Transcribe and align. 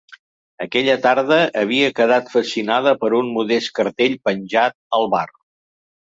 Aquella 0.65 0.93
tarda 1.03 1.37
havia 1.61 1.91
quedat 1.99 2.31
fascinada 2.37 2.95
per 3.05 3.11
un 3.19 3.31
modest 3.37 3.73
cartell 3.81 4.19
penjat 4.31 4.79
al 5.01 5.09
bar. 5.15 5.25